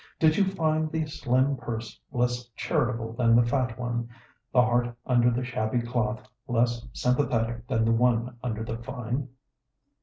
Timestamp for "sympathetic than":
6.91-7.85